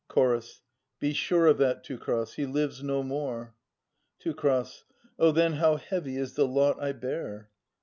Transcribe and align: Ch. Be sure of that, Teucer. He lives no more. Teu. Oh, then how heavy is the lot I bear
Ch. 0.11 0.15
Be 0.99 1.13
sure 1.13 1.45
of 1.45 1.59
that, 1.59 1.83
Teucer. 1.83 2.25
He 2.35 2.47
lives 2.47 2.81
no 2.81 3.03
more. 3.03 3.53
Teu. 4.17 4.33
Oh, 5.19 5.31
then 5.31 5.53
how 5.53 5.75
heavy 5.75 6.17
is 6.17 6.33
the 6.33 6.47
lot 6.47 6.81
I 6.81 6.91
bear 6.91 7.51